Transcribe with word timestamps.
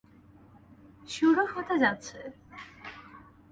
শুরু 1.09 1.43
হতে 1.53 1.75
যাচ্ছে। 1.77 2.19